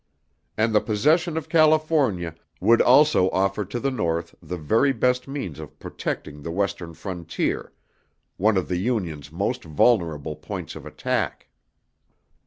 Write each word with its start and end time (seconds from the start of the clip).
And 0.57 0.73
the 0.73 0.81
possession 0.81 1.37
of 1.37 1.47
California 1.47 2.33
would 2.59 2.81
also 2.81 3.29
offer 3.29 3.63
to 3.65 3.79
the 3.79 3.91
North 3.91 4.33
the 4.41 4.57
very 4.57 4.91
best 4.93 5.27
means 5.27 5.59
of 5.59 5.77
protecting 5.77 6.41
the 6.41 6.49
Western 6.49 6.95
frontier, 6.95 7.71
one 8.37 8.57
of 8.57 8.67
the 8.67 8.77
Union's 8.77 9.31
most 9.31 9.63
vulnerable 9.63 10.35
points 10.35 10.75
of 10.75 10.87
attack. 10.87 11.49